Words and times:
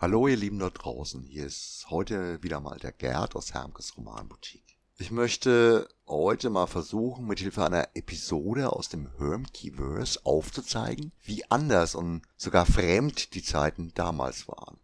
Hallo 0.00 0.28
ihr 0.28 0.36
Lieben 0.36 0.60
dort 0.60 0.84
draußen, 0.84 1.24
hier 1.24 1.44
ist 1.44 1.86
heute 1.90 2.40
wieder 2.40 2.60
mal 2.60 2.78
der 2.78 2.92
Gerd 2.92 3.34
aus 3.34 3.52
Hermkes 3.52 3.96
Romanboutique. 3.96 4.78
Ich 4.96 5.10
möchte 5.10 5.88
heute 6.06 6.50
mal 6.50 6.68
versuchen, 6.68 7.26
mit 7.26 7.40
Hilfe 7.40 7.66
einer 7.66 7.88
Episode 7.96 8.72
aus 8.72 8.88
dem 8.88 9.10
Hermkeyverse 9.18 10.20
aufzuzeigen, 10.22 11.10
wie 11.24 11.44
anders 11.50 11.96
und 11.96 12.22
sogar 12.36 12.64
fremd 12.64 13.34
die 13.34 13.42
Zeiten 13.42 13.90
damals 13.96 14.46
waren. 14.46 14.78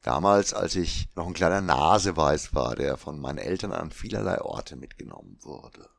Damals, 0.00 0.54
als 0.54 0.76
ich 0.76 1.10
noch 1.14 1.26
ein 1.26 1.34
kleiner 1.34 1.60
Naseweiß 1.60 2.54
war, 2.54 2.74
der 2.74 2.96
von 2.96 3.20
meinen 3.20 3.36
Eltern 3.36 3.72
an 3.72 3.90
vielerlei 3.90 4.40
Orte 4.40 4.76
mitgenommen 4.76 5.36
wurde. 5.42 5.90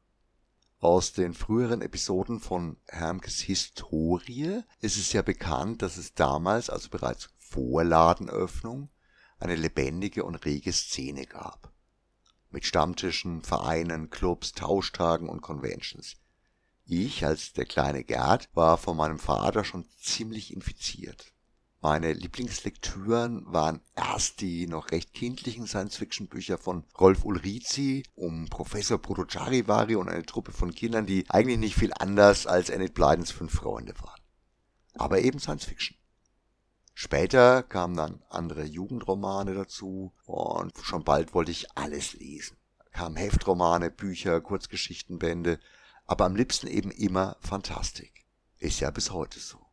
Aus 0.79 1.13
den 1.13 1.36
früheren 1.36 1.84
Episoden 1.84 2.39
von 2.39 2.77
Hermkes 2.88 3.41
Historie 3.41 4.63
ist 4.81 4.97
es 4.97 5.13
ja 5.13 5.21
bekannt, 5.21 5.84
dass 5.84 5.97
es 5.97 6.16
damals, 6.16 6.71
also 6.71 6.89
bereits 6.89 7.29
vor 7.50 7.84
Ladenöffnung, 7.84 8.89
eine 9.39 9.55
lebendige 9.55 10.24
und 10.24 10.36
rege 10.46 10.71
Szene 10.71 11.25
gab. 11.25 11.71
Mit 12.51 12.65
Stammtischen, 12.65 13.41
Vereinen, 13.41 14.10
Clubs, 14.10 14.54
Tauschtagen 14.54 15.29
und 15.29 15.41
Conventions. 15.41 16.18
Ich 16.86 17.25
als 17.25 17.54
der 17.54 17.65
kleine 17.65 18.04
Gerd 18.04 18.50
war 18.54 18.77
von 18.77 18.97
meinem 18.97 19.19
Vater 19.19 19.64
schon 19.64 19.86
ziemlich 20.01 20.54
infiziert 20.54 21.33
meine 21.82 22.11
Lieblingslektüren 22.11 23.46
waren 23.47 23.79
erst 23.96 24.41
die 24.41 24.68
noch 24.68 24.91
recht 24.91 25.13
kindlichen 25.13 25.66
Science-Fiction-Bücher 25.66 26.57
von 26.57 26.83
Rolf 27.00 27.24
Ulrizi 27.24 28.04
um 28.16 28.47
Professor 28.50 29.02
Protocharivari 29.02 29.96
und 29.96 30.10
eine 30.10 30.25
Truppe 30.25 30.52
von 30.52 30.75
Kindern, 30.75 31.05
die 31.05 31.24
eigentlich 31.29 31.57
nicht 31.57 31.75
viel 31.75 31.93
anders 31.97 32.47
als 32.47 32.69
Enid 32.69 32.94
Blydens 32.94 33.31
Fünf 33.31 33.53
Freunde 33.53 33.94
waren. 34.02 34.19
Aber 34.95 35.22
eben 35.22 35.39
Science-Fiction. 35.39 35.95
Später 37.02 37.64
kamen 37.64 37.95
dann 37.95 38.22
andere 38.28 38.66
Jugendromane 38.66 39.53
dazu 39.53 40.12
und 40.26 40.78
schon 40.81 41.06
bald 41.06 41.34
wollte 41.34 41.50
ich 41.50 41.78
alles 41.78 42.11
lesen. 42.16 42.58
Kamen 42.91 43.16
Heftromane, 43.16 43.89
Bücher, 43.89 44.41
Kurzgeschichtenbände, 44.41 45.61
aber 46.08 46.25
am 46.25 46.36
liebsten 46.36 46.67
eben 46.67 46.91
immer 46.91 47.38
Fantastik. 47.39 48.25
Ist 48.58 48.81
ja 48.81 48.91
bis 48.91 49.11
heute 49.11 49.39
so. 49.39 49.66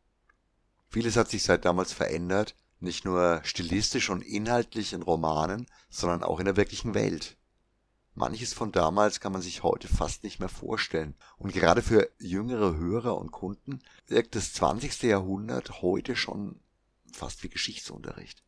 Vieles 0.87 1.17
hat 1.17 1.29
sich 1.29 1.43
seit 1.43 1.65
damals 1.65 1.91
verändert, 1.91 2.55
nicht 2.79 3.03
nur 3.03 3.41
stilistisch 3.43 4.09
und 4.09 4.21
inhaltlich 4.21 4.93
in 4.93 5.01
Romanen, 5.01 5.67
sondern 5.89 6.23
auch 6.23 6.39
in 6.39 6.45
der 6.45 6.55
wirklichen 6.55 6.93
Welt. 6.93 7.35
Manches 8.15 8.53
von 8.53 8.71
damals 8.71 9.19
kann 9.19 9.33
man 9.33 9.41
sich 9.41 9.63
heute 9.63 9.89
fast 9.89 10.23
nicht 10.23 10.39
mehr 10.39 10.47
vorstellen. 10.47 11.13
Und 11.37 11.51
gerade 11.51 11.81
für 11.81 12.09
jüngere 12.19 12.77
Hörer 12.77 13.17
und 13.17 13.33
Kunden 13.33 13.79
wirkt 14.07 14.35
das 14.35 14.53
20. 14.53 15.03
Jahrhundert 15.03 15.81
heute 15.81 16.15
schon 16.15 16.61
fast 17.17 17.43
wie 17.43 17.49
Geschichtsunterricht. 17.49 18.43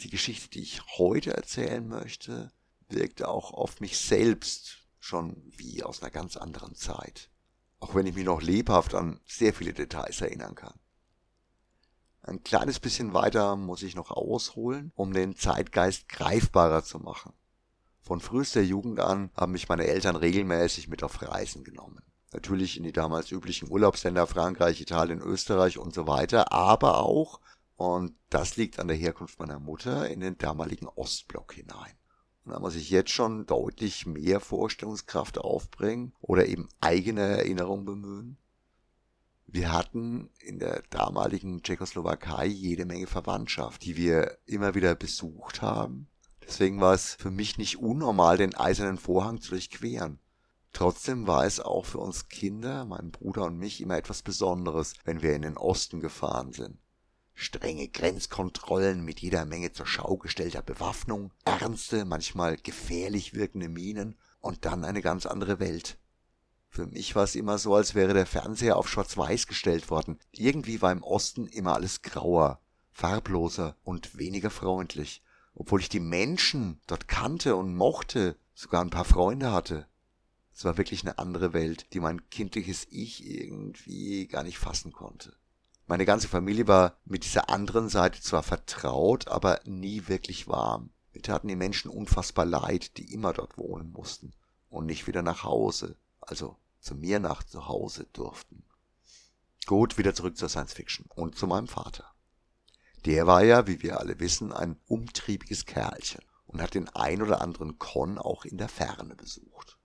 Die 0.00 0.10
Geschichte, 0.10 0.48
die 0.50 0.62
ich 0.62 0.82
heute 0.98 1.34
erzählen 1.34 1.86
möchte, 1.86 2.52
wirkt 2.88 3.24
auch 3.24 3.52
auf 3.52 3.80
mich 3.80 3.98
selbst 3.98 4.78
schon 4.98 5.42
wie 5.56 5.82
aus 5.82 6.02
einer 6.02 6.10
ganz 6.10 6.36
anderen 6.36 6.74
Zeit. 6.74 7.30
Auch 7.78 7.94
wenn 7.94 8.06
ich 8.06 8.14
mich 8.14 8.24
noch 8.24 8.42
lebhaft 8.42 8.94
an 8.94 9.20
sehr 9.26 9.54
viele 9.54 9.72
Details 9.72 10.20
erinnern 10.20 10.54
kann. 10.54 10.78
Ein 12.22 12.44
kleines 12.44 12.78
bisschen 12.78 13.14
weiter 13.14 13.56
muss 13.56 13.82
ich 13.82 13.94
noch 13.94 14.10
ausholen, 14.10 14.92
um 14.94 15.14
den 15.14 15.36
Zeitgeist 15.36 16.08
greifbarer 16.08 16.84
zu 16.84 16.98
machen. 16.98 17.32
Von 18.02 18.20
frühester 18.20 18.60
Jugend 18.60 19.00
an 19.00 19.30
haben 19.34 19.52
mich 19.52 19.68
meine 19.68 19.86
Eltern 19.86 20.16
regelmäßig 20.16 20.88
mit 20.88 21.02
auf 21.02 21.22
Reisen 21.22 21.64
genommen. 21.64 22.02
Natürlich 22.32 22.76
in 22.76 22.84
die 22.84 22.92
damals 22.92 23.32
üblichen 23.32 23.70
Urlaubsländer 23.70 24.26
Frankreich, 24.26 24.80
Italien, 24.80 25.20
Österreich 25.20 25.78
und 25.78 25.92
so 25.92 26.06
weiter, 26.06 26.52
aber 26.52 27.00
auch, 27.00 27.40
und 27.76 28.14
das 28.28 28.56
liegt 28.56 28.78
an 28.78 28.88
der 28.88 28.96
Herkunft 28.96 29.40
meiner 29.40 29.58
Mutter, 29.58 30.08
in 30.08 30.20
den 30.20 30.38
damaligen 30.38 30.86
Ostblock 30.86 31.54
hinein. 31.54 31.92
Und 32.44 32.52
da 32.52 32.60
muss 32.60 32.76
ich 32.76 32.90
jetzt 32.90 33.10
schon 33.10 33.46
deutlich 33.46 34.06
mehr 34.06 34.38
Vorstellungskraft 34.38 35.38
aufbringen 35.38 36.12
oder 36.20 36.46
eben 36.46 36.68
eigene 36.80 37.22
Erinnerung 37.22 37.84
bemühen. 37.84 38.38
Wir 39.46 39.72
hatten 39.72 40.30
in 40.38 40.60
der 40.60 40.82
damaligen 40.90 41.62
Tschechoslowakei 41.64 42.46
jede 42.46 42.86
Menge 42.86 43.08
Verwandtschaft, 43.08 43.84
die 43.84 43.96
wir 43.96 44.38
immer 44.46 44.76
wieder 44.76 44.94
besucht 44.94 45.60
haben. 45.60 46.06
Deswegen 46.42 46.80
war 46.80 46.94
es 46.94 47.14
für 47.14 47.32
mich 47.32 47.58
nicht 47.58 47.78
unnormal, 47.78 48.36
den 48.36 48.54
eisernen 48.54 48.98
Vorhang 48.98 49.40
zu 49.40 49.50
durchqueren. 49.50 50.19
Trotzdem 50.72 51.26
war 51.26 51.44
es 51.44 51.60
auch 51.60 51.84
für 51.84 51.98
uns 51.98 52.28
Kinder, 52.28 52.84
meinen 52.84 53.10
Bruder 53.10 53.44
und 53.44 53.58
mich, 53.58 53.80
immer 53.80 53.96
etwas 53.96 54.22
Besonderes, 54.22 54.94
wenn 55.04 55.22
wir 55.22 55.34
in 55.34 55.42
den 55.42 55.56
Osten 55.56 56.00
gefahren 56.00 56.52
sind. 56.52 56.78
Strenge 57.34 57.88
Grenzkontrollen 57.88 59.04
mit 59.04 59.20
jeder 59.20 59.46
Menge 59.46 59.72
zur 59.72 59.86
Schau 59.86 60.16
gestellter 60.16 60.62
Bewaffnung, 60.62 61.32
ernste, 61.44 62.04
manchmal 62.04 62.56
gefährlich 62.56 63.34
wirkende 63.34 63.68
Minen 63.68 64.16
und 64.40 64.64
dann 64.64 64.84
eine 64.84 65.00
ganz 65.02 65.26
andere 65.26 65.58
Welt. 65.58 65.98
Für 66.68 66.86
mich 66.86 67.16
war 67.16 67.24
es 67.24 67.34
immer 67.34 67.58
so, 67.58 67.74
als 67.74 67.94
wäre 67.94 68.14
der 68.14 68.26
Fernseher 68.26 68.76
auf 68.76 68.88
Schwarz-Weiß 68.88 69.48
gestellt 69.48 69.90
worden. 69.90 70.18
Irgendwie 70.30 70.80
war 70.80 70.92
im 70.92 71.02
Osten 71.02 71.46
immer 71.46 71.74
alles 71.74 72.02
grauer, 72.02 72.60
farbloser 72.92 73.76
und 73.82 74.18
weniger 74.18 74.50
freundlich, 74.50 75.22
obwohl 75.54 75.80
ich 75.80 75.88
die 75.88 76.00
Menschen 76.00 76.80
dort 76.86 77.08
kannte 77.08 77.56
und 77.56 77.74
mochte, 77.74 78.36
sogar 78.54 78.82
ein 78.82 78.90
paar 78.90 79.04
Freunde 79.04 79.50
hatte. 79.50 79.88
Es 80.60 80.64
war 80.66 80.76
wirklich 80.76 81.00
eine 81.00 81.16
andere 81.16 81.54
Welt, 81.54 81.86
die 81.94 82.00
mein 82.00 82.28
kindliches 82.28 82.86
Ich 82.90 83.24
irgendwie 83.24 84.26
gar 84.26 84.42
nicht 84.42 84.58
fassen 84.58 84.92
konnte. 84.92 85.34
Meine 85.86 86.04
ganze 86.04 86.28
Familie 86.28 86.68
war 86.68 86.98
mit 87.06 87.24
dieser 87.24 87.48
anderen 87.48 87.88
Seite 87.88 88.20
zwar 88.20 88.42
vertraut, 88.42 89.28
aber 89.28 89.62
nie 89.64 90.06
wirklich 90.06 90.48
warm. 90.48 90.90
Mir 91.14 91.22
taten 91.22 91.48
die 91.48 91.56
Menschen 91.56 91.90
unfassbar 91.90 92.44
leid, 92.44 92.98
die 92.98 93.10
immer 93.10 93.32
dort 93.32 93.56
wohnen 93.56 93.90
mussten 93.90 94.34
und 94.68 94.84
nicht 94.84 95.06
wieder 95.06 95.22
nach 95.22 95.44
Hause, 95.44 95.96
also 96.20 96.58
zu 96.78 96.94
mir 96.94 97.20
nach 97.20 97.42
zu 97.42 97.66
Hause 97.66 98.06
durften. 98.12 98.62
Gut, 99.64 99.96
wieder 99.96 100.12
zurück 100.12 100.36
zur 100.36 100.50
Science 100.50 100.74
Fiction 100.74 101.06
und 101.14 101.38
zu 101.38 101.46
meinem 101.46 101.68
Vater. 101.68 102.04
Der 103.06 103.26
war 103.26 103.42
ja, 103.42 103.66
wie 103.66 103.82
wir 103.82 103.98
alle 103.98 104.20
wissen, 104.20 104.52
ein 104.52 104.76
umtriebiges 104.88 105.64
Kerlchen 105.64 106.20
und 106.44 106.60
hat 106.60 106.74
den 106.74 106.90
ein 106.90 107.22
oder 107.22 107.40
anderen 107.40 107.78
Con 107.78 108.18
auch 108.18 108.44
in 108.44 108.58
der 108.58 108.68
Ferne 108.68 109.16
besucht. 109.16 109.79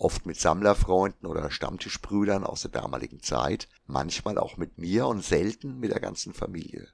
Oft 0.00 0.24
mit 0.24 0.40
Sammlerfreunden 0.40 1.28
oder 1.28 1.50
Stammtischbrüdern 1.50 2.42
aus 2.42 2.62
der 2.62 2.70
damaligen 2.70 3.20
Zeit, 3.20 3.68
manchmal 3.84 4.38
auch 4.38 4.56
mit 4.56 4.78
mir 4.78 5.06
und 5.06 5.22
selten 5.22 5.78
mit 5.78 5.92
der 5.92 6.00
ganzen 6.00 6.32
Familie. 6.32 6.88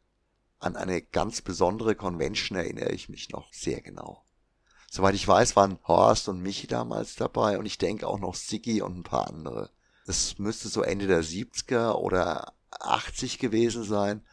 An 0.59 0.75
eine 0.75 1.01
ganz 1.01 1.41
besondere 1.41 1.95
Convention 1.95 2.59
erinnere 2.59 2.91
ich 2.91 3.09
mich 3.09 3.31
noch 3.31 3.53
sehr 3.53 3.81
genau. 3.81 4.25
Soweit 4.91 5.15
ich 5.15 5.29
weiß, 5.29 5.55
waren 5.55 5.79
Horst 5.87 6.29
und 6.29 6.43
Michi 6.43 6.67
damals 6.67 7.15
dabei 7.15 7.61
und 7.61 7.67
ich 7.67 7.79
denke 7.79 8.09
auch 8.09 8.19
noch 8.19 8.35
Siggi 8.35 8.83
und 8.83 8.99
ein 8.99 9.03
paar 9.05 9.29
andere. 9.29 9.71
Das 10.05 10.41
müsste 10.41 10.69
so 10.69 10.83
Ende 10.83 11.07
der 11.07 11.23
70er 11.23 11.93
oder 11.93 12.55
80 12.71 13.39
gewesen 13.39 13.85
sein. 13.85 14.27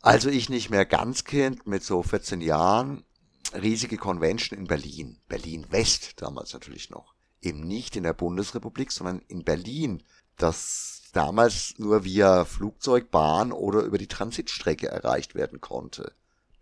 Also 0.00 0.30
ich 0.30 0.48
nicht 0.48 0.70
mehr 0.70 0.86
ganz 0.86 1.24
Kind 1.24 1.66
mit 1.66 1.84
so 1.84 2.02
14 2.02 2.40
Jahren. 2.40 3.04
Riesige 3.52 3.98
Convention 3.98 4.58
in 4.58 4.66
Berlin. 4.66 5.20
Berlin 5.28 5.66
West 5.68 6.22
damals 6.22 6.54
natürlich 6.54 6.88
noch. 6.88 7.13
Eben 7.44 7.60
nicht 7.60 7.94
in 7.94 8.02
der 8.02 8.14
Bundesrepublik, 8.14 8.90
sondern 8.90 9.20
in 9.28 9.44
Berlin. 9.44 10.02
Das 10.36 11.02
damals 11.12 11.74
nur 11.78 12.04
via 12.04 12.44
Flugzeug, 12.44 13.10
Bahn 13.10 13.52
oder 13.52 13.82
über 13.82 13.98
die 13.98 14.08
Transitstrecke 14.08 14.88
erreicht 14.88 15.34
werden 15.34 15.60
konnte. 15.60 16.12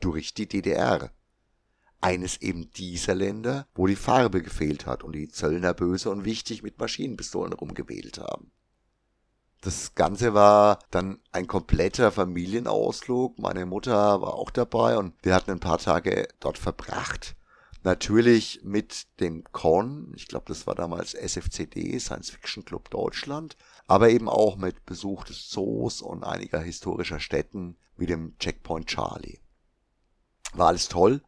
Durch 0.01 0.35
die 0.35 0.49
DDR 0.49 1.11
eines 2.01 2.43
eben 2.43 2.71
dieser 2.73 3.15
Länder, 3.15 3.69
wo 3.75 3.87
die 3.87 3.97
Farbe 3.97 4.43
gefehlt 4.43 4.87
hat 4.87 5.05
und 5.05 5.13
die 5.13 5.29
Zöllner 5.29 5.73
böse 5.73 6.11
und 6.11 6.25
wichtig 6.25 6.63
mit 6.63 6.79
Maschinenpistolen 6.79 7.53
rumgewählt 7.53 8.19
haben. 8.19 8.51
Das 9.61 9.95
Ganze 9.95 10.35
war 10.35 10.81
dann 10.91 11.21
ein 11.31 11.47
kompletter 11.47 12.11
Familienausflug. 12.11 13.39
Meine 13.39 13.65
Mutter 13.65 14.21
war 14.21 14.35
auch 14.35 14.51
dabei 14.51 14.99
und 14.99 15.15
wir 15.23 15.37
hatten 15.37 15.53
ein 15.53 15.61
paar 15.61 15.79
Tage 15.79 16.27
dort 16.41 16.59
verbracht. 16.59 17.37
Natürlich 17.85 18.61
mit 18.63 19.07
dem 19.19 19.43
Con, 19.51 20.13
ich 20.15 20.29
glaube, 20.29 20.45
das 20.47 20.67
war 20.69 20.77
damals 20.77 21.15
SFCD, 21.15 21.99
Science 21.99 22.31
Fiction 22.31 22.65
Club 22.65 22.91
Deutschland, 22.91 23.57
aber 23.89 24.11
eben 24.11 24.29
auch 24.29 24.57
mit 24.57 24.87
Besuch 24.87 25.25
des 25.25 25.49
Zoos 25.49 26.01
und 26.01 26.23
einiger 26.23 26.61
historischer 26.61 27.19
Städten 27.19 27.77
wie 27.97 28.07
dem 28.07 28.39
Checkpoint 28.39 28.87
Charlie. 28.87 29.41
War 30.53 30.69
alles 30.69 30.89
toll, 30.89 31.23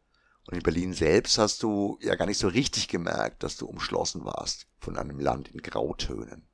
und 0.47 0.55
in 0.55 0.63
Berlin 0.63 0.93
selbst 0.93 1.37
hast 1.37 1.63
du 1.63 1.97
ja 2.01 2.15
gar 2.15 2.27
nicht 2.27 2.37
so 2.37 2.47
richtig 2.47 2.87
gemerkt, 2.87 3.43
dass 3.43 3.57
du 3.57 3.65
umschlossen 3.65 4.23
warst 4.23 4.67
von 4.79 4.97
einem 4.97 5.19
Land 5.19 5.49
in 5.49 5.61
Grautönen. 5.61 6.47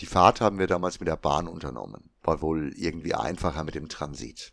Die 0.00 0.06
Fahrt 0.06 0.40
haben 0.40 0.58
wir 0.58 0.66
damals 0.66 1.00
mit 1.00 1.08
der 1.08 1.16
Bahn 1.16 1.48
unternommen. 1.48 2.10
War 2.22 2.40
wohl 2.40 2.72
irgendwie 2.76 3.14
einfacher 3.14 3.64
mit 3.64 3.74
dem 3.74 3.88
Transit. 3.88 4.52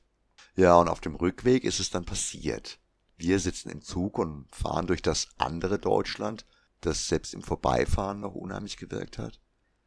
Ja, 0.55 0.75
und 0.75 0.89
auf 0.89 0.99
dem 0.99 1.15
Rückweg 1.15 1.63
ist 1.63 1.79
es 1.79 1.89
dann 1.91 2.05
passiert. 2.05 2.79
Wir 3.21 3.39
sitzen 3.39 3.69
im 3.69 3.83
Zug 3.83 4.17
und 4.17 4.47
fahren 4.51 4.87
durch 4.87 5.03
das 5.03 5.27
andere 5.37 5.77
Deutschland, 5.77 6.47
das 6.81 7.07
selbst 7.07 7.35
im 7.35 7.43
Vorbeifahren 7.43 8.19
noch 8.19 8.33
unheimlich 8.33 8.77
gewirkt 8.77 9.19
hat. 9.19 9.39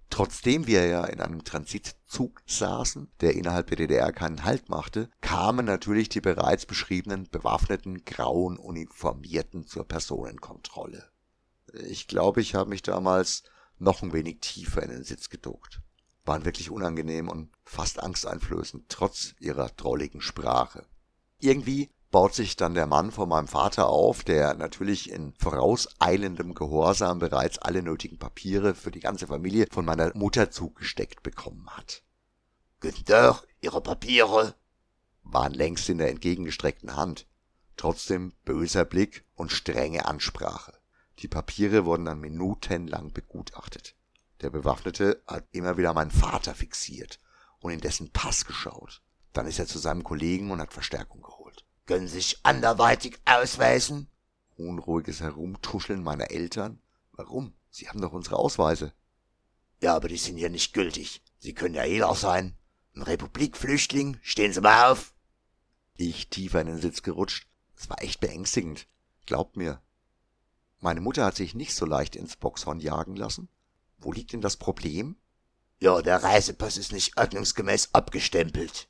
Trotzdem 0.08 0.68
wir 0.68 0.86
ja 0.86 1.04
in 1.06 1.20
einem 1.20 1.42
Transitzug 1.42 2.44
saßen, 2.46 3.10
der 3.20 3.34
innerhalb 3.34 3.66
der 3.66 3.78
DDR 3.78 4.12
keinen 4.12 4.44
Halt 4.44 4.68
machte, 4.68 5.10
kamen 5.20 5.66
natürlich 5.66 6.08
die 6.08 6.20
bereits 6.20 6.64
beschriebenen 6.64 7.28
bewaffneten 7.28 8.04
grauen 8.04 8.56
Uniformierten 8.56 9.66
zur 9.66 9.82
Personenkontrolle. 9.82 11.10
Ich 11.88 12.06
glaube, 12.06 12.40
ich 12.40 12.54
habe 12.54 12.70
mich 12.70 12.82
damals 12.82 13.42
noch 13.78 14.02
ein 14.02 14.12
wenig 14.12 14.38
tiefer 14.42 14.84
in 14.84 14.90
den 14.90 15.02
Sitz 15.02 15.28
geduckt. 15.28 15.80
Waren 16.24 16.44
wirklich 16.44 16.70
unangenehm 16.70 17.28
und 17.28 17.50
fast 17.64 17.98
angsteinflößend, 17.98 18.88
trotz 18.88 19.34
ihrer 19.40 19.70
drolligen 19.70 20.20
Sprache. 20.20 20.86
Irgendwie 21.40 21.90
baut 22.14 22.32
sich 22.32 22.54
dann 22.54 22.74
der 22.74 22.86
Mann 22.86 23.10
von 23.10 23.28
meinem 23.28 23.48
Vater 23.48 23.88
auf, 23.88 24.22
der 24.22 24.54
natürlich 24.54 25.10
in 25.10 25.34
vorauseilendem 25.36 26.54
Gehorsam 26.54 27.18
bereits 27.18 27.58
alle 27.58 27.82
nötigen 27.82 28.20
Papiere 28.20 28.76
für 28.76 28.92
die 28.92 29.00
ganze 29.00 29.26
Familie 29.26 29.66
von 29.72 29.84
meiner 29.84 30.16
Mutter 30.16 30.52
zugesteckt 30.52 31.24
bekommen 31.24 31.68
hat. 31.70 32.04
Tag, 33.04 33.42
Ihre 33.60 33.80
Papiere, 33.80 34.54
waren 35.24 35.54
längst 35.54 35.88
in 35.88 35.98
der 35.98 36.10
entgegengestreckten 36.10 36.94
Hand. 36.94 37.26
Trotzdem 37.76 38.32
böser 38.44 38.84
Blick 38.84 39.24
und 39.34 39.50
strenge 39.50 40.06
Ansprache. 40.06 40.78
Die 41.18 41.26
Papiere 41.26 41.84
wurden 41.84 42.04
dann 42.04 42.20
minutenlang 42.20 43.12
begutachtet. 43.12 43.96
Der 44.40 44.50
Bewaffnete 44.50 45.20
hat 45.26 45.48
immer 45.50 45.78
wieder 45.78 45.92
meinen 45.92 46.12
Vater 46.12 46.54
fixiert 46.54 47.18
und 47.58 47.72
in 47.72 47.80
dessen 47.80 48.12
Pass 48.12 48.44
geschaut. 48.44 49.02
Dann 49.32 49.48
ist 49.48 49.58
er 49.58 49.66
zu 49.66 49.80
seinem 49.80 50.04
Kollegen 50.04 50.52
und 50.52 50.60
hat 50.60 50.72
Verstärkung 50.72 51.20
geholt. 51.20 51.33
Können 51.86 52.08
Sie 52.08 52.14
sich 52.14 52.38
anderweitig 52.44 53.18
ausweisen? 53.24 54.08
Unruhiges 54.56 55.20
Herumtuscheln 55.20 56.02
meiner 56.02 56.30
Eltern. 56.30 56.80
Warum? 57.12 57.54
Sie 57.70 57.88
haben 57.88 58.00
doch 58.00 58.12
unsere 58.12 58.36
Ausweise. 58.36 58.92
Ja, 59.82 59.94
aber 59.94 60.08
die 60.08 60.16
sind 60.16 60.38
ja 60.38 60.48
nicht 60.48 60.72
gültig. 60.72 61.22
Sie 61.38 61.52
können 61.52 61.74
ja 61.74 61.84
jeder 61.84 62.14
sein. 62.14 62.56
Ein 62.94 63.02
Republikflüchtling. 63.02 64.18
Stehen 64.22 64.52
Sie 64.52 64.60
mal 64.60 64.92
auf. 64.92 65.12
Ich 65.96 66.30
tiefer 66.30 66.60
in 66.60 66.68
den 66.68 66.80
Sitz 66.80 67.02
gerutscht. 67.02 67.48
Es 67.76 67.90
war 67.90 68.02
echt 68.02 68.20
beängstigend. 68.20 68.86
Glaubt 69.26 69.56
mir. 69.56 69.82
Meine 70.80 71.00
Mutter 71.00 71.24
hat 71.24 71.36
sich 71.36 71.54
nicht 71.54 71.74
so 71.74 71.86
leicht 71.86 72.16
ins 72.16 72.36
Boxhorn 72.36 72.80
jagen 72.80 73.16
lassen. 73.16 73.48
Wo 73.98 74.12
liegt 74.12 74.32
denn 74.32 74.40
das 74.40 74.56
Problem? 74.56 75.16
Ja, 75.80 76.00
der 76.02 76.22
Reisepass 76.22 76.76
ist 76.76 76.92
nicht 76.92 77.16
ordnungsgemäß 77.18 77.90
abgestempelt. 77.92 78.88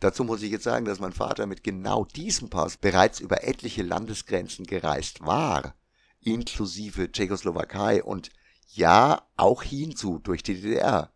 Dazu 0.00 0.24
muss 0.24 0.42
ich 0.42 0.50
jetzt 0.50 0.64
sagen, 0.64 0.84
dass 0.84 1.00
mein 1.00 1.12
Vater 1.12 1.46
mit 1.46 1.62
genau 1.64 2.04
diesem 2.04 2.50
Pass 2.50 2.76
bereits 2.76 3.20
über 3.20 3.44
etliche 3.44 3.82
Landesgrenzen 3.82 4.66
gereist 4.66 5.20
war, 5.20 5.74
inklusive 6.20 7.10
Tschechoslowakei 7.10 8.02
und 8.02 8.30
ja, 8.68 9.22
auch 9.36 9.62
hinzu 9.62 10.18
durch 10.18 10.42
die 10.42 10.54
DDR. 10.60 11.12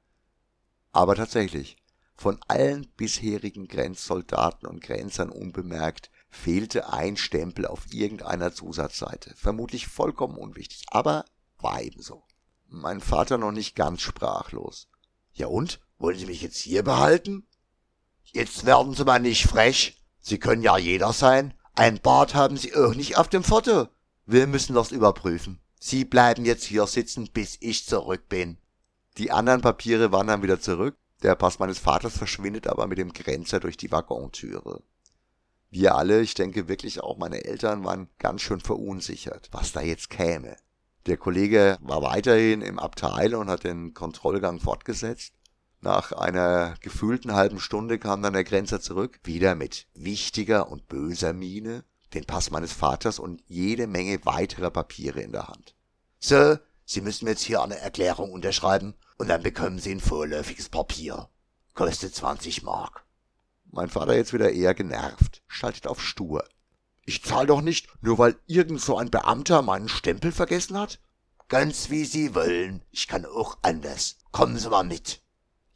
Aber 0.93 1.17
tatsächlich, 1.17 1.77
von 2.15 2.39
allen 2.49 2.87
bisherigen 2.97 3.69
Grenzsoldaten 3.69 4.69
und 4.69 4.83
Grenzern 4.83 5.31
unbemerkt, 5.31 6.11
fehlte 6.31 6.93
ein 6.93 7.17
Stempel 7.17 7.67
auf 7.67 7.93
irgendeiner 7.93 8.53
Zusatzseite. 8.53 9.35
Vermutlich 9.37 9.87
vollkommen 9.87 10.37
unwichtig, 10.37 10.85
aber 10.89 11.25
war 11.59 11.83
ebenso. 11.83 12.25
Mein 12.67 13.01
Vater 13.01 13.39
noch 13.39 13.53
nicht 13.53 13.75
ganz 13.75 14.03
sprachlos. 14.03 14.89
Ja 15.33 15.47
und? 15.47 15.81
Wollen 15.99 16.19
Sie 16.19 16.27
mich 16.27 16.43
jetzt 16.43 16.59
hier 16.59 16.85
behalten? 16.85 17.48
Jetzt 18.33 18.67
werden 18.67 18.95
Sie 18.95 19.05
mal 19.05 19.19
nicht 19.19 19.47
frech. 19.47 20.03
Sie 20.21 20.39
können 20.39 20.63
ja 20.63 20.77
jeder 20.77 21.13
sein. 21.13 21.55
Ein 21.75 22.01
Bart 22.01 22.35
haben 22.35 22.57
Sie 22.57 22.75
auch 22.75 22.95
nicht 22.95 23.17
auf 23.17 23.29
dem 23.29 23.43
Foto. 23.43 23.89
Wir 24.27 24.47
müssen 24.47 24.75
das 24.75 24.91
überprüfen. 24.91 25.61
Sie 25.81 26.05
bleiben 26.05 26.45
jetzt 26.45 26.65
hier 26.65 26.87
sitzen, 26.87 27.29
bis 27.33 27.57
ich 27.61 27.87
zurück 27.87 28.29
bin. 28.29 28.59
Die 29.17 29.31
anderen 29.31 29.63
Papiere 29.63 30.13
wandern 30.13 30.43
wieder 30.43 30.61
zurück. 30.61 30.97
Der 31.23 31.35
Pass 31.35 31.59
meines 31.59 31.79
Vaters 31.79 32.17
verschwindet 32.17 32.67
aber 32.67 32.87
mit 32.87 32.99
dem 32.99 33.13
Grenzer 33.13 33.61
durch 33.61 33.77
die 33.77 33.91
Waggontüre. 33.91 34.83
Wir 35.71 35.97
alle, 35.97 36.21
ich 36.21 36.35
denke 36.35 36.69
wirklich 36.69 37.01
auch 37.01 37.19
meine 37.19 37.45
Eltern, 37.45 37.85
waren 37.85 38.09
ganz 38.19 38.43
schön 38.43 38.61
verunsichert, 38.61 39.49
was 39.53 39.73
da 39.73 39.81
jetzt 39.81 40.11
käme. 40.11 40.57
Der 41.07 41.17
Kollege 41.17 41.79
war 41.81 42.03
weiterhin 42.03 42.63
im 42.63 42.79
Abteil 42.79 43.35
und 43.35 43.49
hat 43.49 43.65
den 43.65 43.95
Kontrollgang 43.95 44.61
fortgesetzt. 44.61 45.33
Nach 45.81 46.13
einer 46.13 46.75
gefühlten 46.81 47.35
halben 47.35 47.61
Stunde 47.61 47.99
kam 47.99 48.23
dann 48.23 48.33
der 48.33 48.45
Grenzer 48.45 48.81
zurück, 48.81 49.21
wieder 49.23 49.55
mit 49.55 49.87
wichtiger 49.95 50.71
und 50.71 50.89
böser 50.89 51.33
Miene, 51.33 51.85
den 52.15 52.25
Pass 52.25 52.51
meines 52.51 52.73
Vaters 52.73 53.19
und 53.19 53.43
jede 53.47 53.87
Menge 53.87 54.25
weiterer 54.25 54.71
Papiere 54.71 55.21
in 55.21 55.33
der 55.33 55.47
Hand. 55.49 55.75
So, 56.19 56.57
Sie 56.85 57.01
müssen 57.01 57.29
jetzt 57.29 57.43
hier 57.43 57.63
eine 57.63 57.79
Erklärung 57.79 58.33
unterschreiben 58.33 58.95
und 59.19 59.29
dann 59.29 59.43
bekommen 59.43 59.79
Sie 59.79 59.93
ein 59.93 60.01
vorläufiges 60.01 60.69
Papier. 60.69 61.29
Kostet 61.75 62.15
20 62.15 62.63
Mark. 62.63 63.05
Mein 63.71 63.91
Vater 63.91 64.17
jetzt 64.17 64.33
wieder 64.33 64.51
eher 64.51 64.75
genervt, 64.75 65.43
schaltet 65.47 65.87
auf 65.87 66.03
stur. 66.03 66.45
Ich 67.05 67.23
zahl 67.23 67.47
doch 67.47 67.61
nicht, 67.61 67.89
nur 68.01 68.19
weil 68.19 68.37
irgend 68.47 68.81
so 68.81 68.97
ein 68.97 69.11
Beamter 69.11 69.63
meinen 69.63 69.89
Stempel 69.89 70.33
vergessen 70.33 70.79
hat? 70.79 70.99
Ganz 71.49 71.89
wie 71.91 72.05
Sie 72.05 72.35
wollen. 72.35 72.83
Ich 72.91 73.07
kann 73.07 73.25
auch 73.25 73.59
anders. 73.63 74.17
Kommen 74.33 74.59
Sie 74.59 74.69
mal 74.69 74.85
mit. 74.85 75.23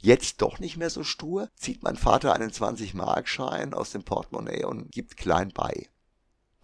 Jetzt 0.05 0.43
doch 0.43 0.59
nicht 0.59 0.77
mehr 0.77 0.91
so 0.91 1.05
stur, 1.05 1.49
zieht 1.55 1.85
mein 1.85 1.95
Vater 1.95 2.35
einen 2.35 2.51
20-Mark-Schein 2.51 3.73
aus 3.73 3.93
dem 3.93 4.03
Portemonnaie 4.03 4.65
und 4.65 4.91
gibt 4.91 5.17
klein 5.17 5.53
bei. 5.55 5.89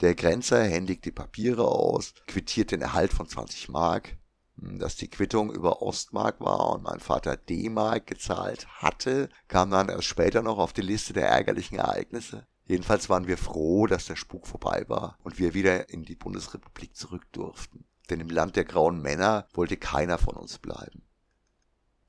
Der 0.01 0.17
Grenzer 0.17 0.65
händigt 0.65 1.05
die 1.05 1.13
Papiere 1.13 1.65
aus, 1.65 2.15
quittiert 2.27 2.73
den 2.73 2.83
Erhalt 2.83 3.13
von 3.13 3.29
20 3.29 3.69
Mark. 3.69 4.17
Hm, 4.61 4.81
dass 4.81 4.97
die 4.97 5.07
Quittung 5.07 5.53
über 5.53 5.83
Ostmark 5.83 6.41
war 6.41 6.71
und 6.71 6.83
mein 6.83 6.99
Vater 6.99 7.37
D-Mark 7.37 8.09
gezahlt 8.09 8.67
hatte, 8.83 9.29
kam 9.47 9.71
dann 9.71 9.89
erst 9.89 10.09
später 10.09 10.43
noch 10.43 10.59
auf 10.59 10.73
die 10.73 10.83
Liste 10.83 11.13
der 11.13 11.29
ärgerlichen 11.29 11.79
Ereignisse. 11.79 12.45
Jedenfalls 12.67 13.09
waren 13.09 13.29
wir 13.29 13.39
froh, 13.39 13.87
dass 13.87 14.07
der 14.07 14.17
Spuk 14.17 14.49
vorbei 14.49 14.85
war 14.89 15.17
und 15.23 15.39
wir 15.39 15.55
wieder 15.55 15.91
in 15.91 16.03
die 16.03 16.17
Bundesrepublik 16.17 16.97
zurück 16.97 17.31
durften. 17.31 17.85
Denn 18.11 18.19
im 18.19 18.31
Land 18.31 18.57
der 18.57 18.65
grauen 18.65 19.01
Männer 19.01 19.47
wollte 19.53 19.77
keiner 19.77 20.19
von 20.19 20.35
uns 20.35 20.59
bleiben. 20.59 21.03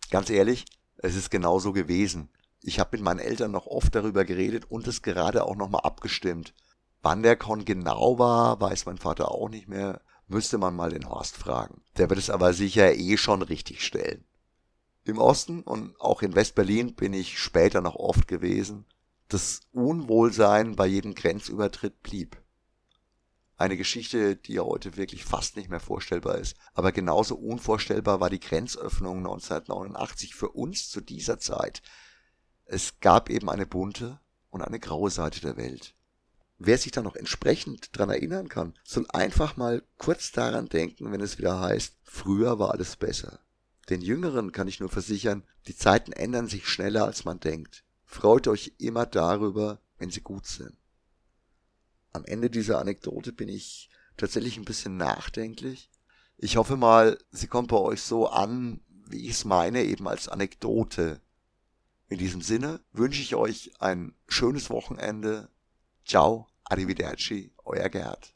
Ganz 0.09 0.31
ehrlich, 0.31 0.65
es 1.01 1.15
ist 1.15 1.31
genau 1.31 1.59
so 1.59 1.73
gewesen. 1.73 2.29
Ich 2.61 2.79
habe 2.79 2.89
mit 2.93 3.01
meinen 3.01 3.19
Eltern 3.19 3.51
noch 3.51 3.67
oft 3.67 3.95
darüber 3.95 4.25
geredet 4.25 4.65
und 4.69 4.87
es 4.87 5.01
gerade 5.01 5.45
auch 5.45 5.55
nochmal 5.55 5.81
abgestimmt. 5.81 6.53
Wann 7.01 7.23
der 7.23 7.37
Con 7.37 7.63
genau 7.63 8.19
war, 8.19 8.59
weiß 8.59 8.85
mein 8.85 8.97
Vater 8.97 9.31
auch 9.31 9.49
nicht 9.49 9.69
mehr. 9.69 10.01
Müsste 10.27 10.57
man 10.57 10.75
mal 10.75 10.91
den 10.91 11.09
Horst 11.09 11.37
fragen. 11.37 11.81
Der 11.97 12.09
wird 12.09 12.19
es 12.19 12.29
aber 12.29 12.53
sicher 12.53 12.93
eh 12.93 13.17
schon 13.17 13.41
richtig 13.41 13.83
stellen. 13.83 14.25
Im 15.05 15.17
Osten 15.17 15.61
und 15.63 15.99
auch 15.99 16.21
in 16.21 16.35
Westberlin 16.35 16.93
bin 16.93 17.13
ich 17.13 17.39
später 17.39 17.81
noch 17.81 17.95
oft 17.95 18.27
gewesen. 18.27 18.85
Das 19.29 19.61
Unwohlsein 19.71 20.75
bei 20.75 20.85
jedem 20.85 21.15
Grenzübertritt 21.15 22.03
blieb. 22.03 22.37
Eine 23.59 23.75
Geschichte, 23.75 24.37
die 24.37 24.53
ja 24.53 24.61
heute 24.61 24.95
wirklich 24.95 25.25
fast 25.25 25.57
nicht 25.57 25.69
mehr 25.69 25.81
vorstellbar 25.81 26.37
ist. 26.37 26.55
Aber 26.73 26.93
genauso 26.93 27.35
unvorstellbar 27.35 28.21
war 28.21 28.29
die 28.29 28.39
Grenzöffnung 28.39 29.17
1989 29.17 30.33
für 30.33 30.47
uns 30.47 30.89
zu 30.89 31.01
dieser 31.01 31.39
Zeit. 31.39 31.81
Es 32.63 33.01
gab 33.01 33.29
eben 33.29 33.49
eine 33.49 33.65
bunte 33.65 34.21
und 34.49 34.61
eine 34.61 34.79
graue 34.79 35.11
Seite 35.11 35.41
der 35.41 35.57
Welt. 35.57 35.93
Wer 36.57 36.77
sich 36.77 36.93
da 36.93 37.01
noch 37.01 37.17
entsprechend 37.17 37.89
dran 37.91 38.09
erinnern 38.09 38.47
kann, 38.47 38.79
soll 38.85 39.05
einfach 39.09 39.57
mal 39.57 39.83
kurz 39.97 40.31
daran 40.31 40.69
denken, 40.69 41.11
wenn 41.11 41.19
es 41.19 41.37
wieder 41.37 41.59
heißt, 41.59 41.95
früher 42.03 42.59
war 42.59 42.71
alles 42.71 42.95
besser. 42.95 43.41
Den 43.89 43.99
Jüngeren 43.99 44.53
kann 44.53 44.69
ich 44.69 44.79
nur 44.79 44.89
versichern, 44.89 45.43
die 45.67 45.75
Zeiten 45.75 46.13
ändern 46.13 46.47
sich 46.47 46.65
schneller 46.65 47.03
als 47.03 47.25
man 47.25 47.41
denkt. 47.41 47.83
Freut 48.05 48.47
euch 48.47 48.75
immer 48.77 49.05
darüber, 49.05 49.81
wenn 49.97 50.11
sie 50.11 50.21
gut 50.21 50.45
sind 50.45 50.78
am 52.13 52.25
Ende 52.25 52.49
dieser 52.49 52.79
Anekdote 52.79 53.31
bin 53.31 53.49
ich 53.49 53.89
tatsächlich 54.17 54.57
ein 54.57 54.65
bisschen 54.65 54.97
nachdenklich. 54.97 55.89
Ich 56.37 56.57
hoffe 56.57 56.77
mal, 56.77 57.17
sie 57.31 57.47
kommt 57.47 57.69
bei 57.69 57.77
euch 57.77 58.01
so 58.01 58.27
an, 58.27 58.81
wie 59.07 59.25
ich 59.25 59.31
es 59.31 59.45
meine, 59.45 59.83
eben 59.83 60.07
als 60.07 60.29
Anekdote. 60.29 61.21
In 62.07 62.17
diesem 62.17 62.41
Sinne 62.41 62.79
wünsche 62.91 63.21
ich 63.21 63.35
euch 63.35 63.71
ein 63.79 64.15
schönes 64.27 64.69
Wochenende. 64.69 65.49
Ciao, 66.05 66.47
arrivederci, 66.63 67.51
euer 67.63 67.89
Gerd. 67.89 68.33